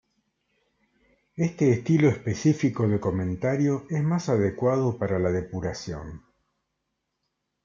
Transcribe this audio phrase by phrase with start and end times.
[1.35, 6.23] Este estilo específico de comentario es más adecuado para la depuración.